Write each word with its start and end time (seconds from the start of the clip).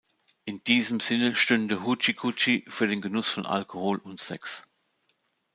In 0.45 0.63
diesem 0.63 0.99
Sinne 0.99 1.35
stünde 1.35 1.83
"Hoochie 1.83 2.15
Coochie" 2.15 2.65
für 2.67 2.87
den 2.87 3.01
Genuss 3.01 3.29
von 3.29 3.45
Alkohol 3.45 3.99
und 3.99 4.19
Sex. 4.19 4.65